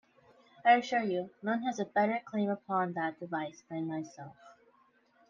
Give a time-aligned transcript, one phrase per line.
[0.65, 4.35] I assure you, none has a better claim upon that device than myself.